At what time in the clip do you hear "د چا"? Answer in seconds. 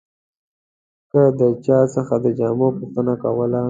1.39-1.79